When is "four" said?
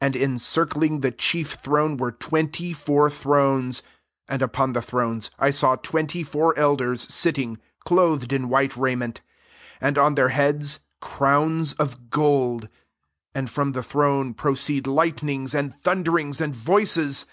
2.72-3.10, 6.22-6.58